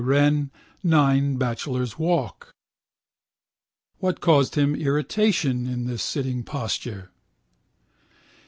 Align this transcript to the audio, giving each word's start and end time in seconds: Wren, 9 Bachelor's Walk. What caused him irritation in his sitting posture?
Wren, 0.03 0.49
9 0.83 1.35
Bachelor's 1.35 1.99
Walk. 1.99 2.55
What 3.99 4.19
caused 4.19 4.55
him 4.55 4.73
irritation 4.73 5.67
in 5.67 5.85
his 5.85 6.01
sitting 6.01 6.41
posture? 6.43 7.11